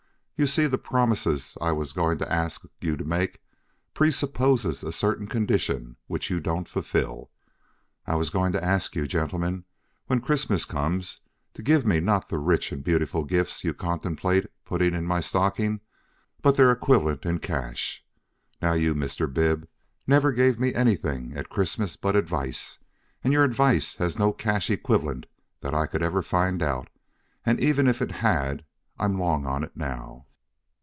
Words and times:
You 0.37 0.47
see, 0.47 0.65
the 0.65 0.79
promise 0.79 1.55
I 1.61 1.71
was 1.71 1.93
going 1.93 2.17
to 2.17 2.33
ask 2.33 2.63
you 2.79 2.97
to 2.97 3.03
make 3.05 3.41
presupposes 3.93 4.83
a 4.83 4.91
certain 4.91 5.27
condition 5.27 5.97
which 6.07 6.31
you 6.31 6.39
don't 6.39 6.67
fulfil. 6.67 7.29
I 8.07 8.15
was 8.15 8.31
going 8.31 8.51
to 8.53 8.63
ask 8.63 8.95
you, 8.95 9.05
gentlemen, 9.05 9.65
when 10.07 10.19
Christmas 10.19 10.65
comes 10.65 11.19
to 11.53 11.61
give 11.61 11.85
me 11.85 11.99
not 11.99 12.29
the 12.29 12.39
rich 12.39 12.71
and 12.71 12.83
beautiful 12.83 13.23
gifts 13.23 13.63
you 13.63 13.75
contemplate 13.75 14.47
putting 14.65 14.95
into 14.95 15.01
my 15.07 15.19
stocking, 15.19 15.79
but 16.41 16.57
their 16.57 16.71
equivalent 16.71 17.23
in 17.23 17.37
cash. 17.37 18.03
Now 18.63 18.73
you, 18.73 18.95
Mr. 18.95 19.31
Bib, 19.31 19.67
never 20.07 20.31
gave 20.31 20.59
me 20.59 20.73
anything 20.73 21.37
at 21.37 21.49
Christmas 21.49 21.95
but 21.95 22.15
advice, 22.15 22.79
and 23.23 23.31
your 23.31 23.43
advice 23.43 23.97
has 23.97 24.17
no 24.17 24.33
cash 24.33 24.71
equivalent 24.71 25.27
that 25.59 25.75
I 25.75 25.85
could 25.85 26.01
ever 26.01 26.23
find 26.23 26.63
out, 26.63 26.87
and 27.45 27.59
even 27.59 27.85
if 27.87 28.01
it 28.01 28.09
had 28.13 28.65
I'm 28.97 29.19
long 29.19 29.45
on 29.45 29.63
it 29.63 29.77
now. 29.77 30.25